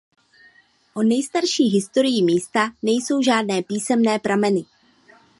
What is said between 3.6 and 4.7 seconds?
písemné prameny.